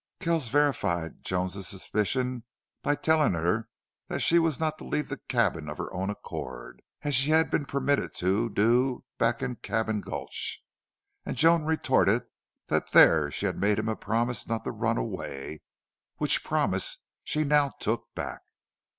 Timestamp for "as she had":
7.03-7.51